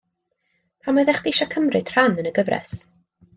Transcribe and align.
Pam 0.85 0.99
oeda 1.01 1.15
chdi 1.17 1.33
isio 1.35 1.47
cymryd 1.57 1.93
rhan 1.93 2.19
yn 2.25 2.31
y 2.31 2.33
gyfres 2.39 2.75